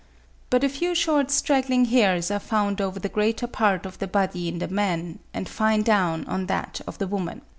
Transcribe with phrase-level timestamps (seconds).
[0.49, 4.47] But a few short straggling hairs are found over the greater part of the body
[4.47, 7.43] in the man, and fine down on that of the woman.